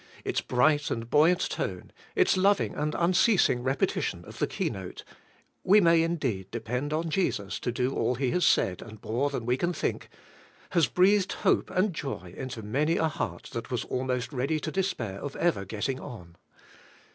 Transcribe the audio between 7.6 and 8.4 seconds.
do all He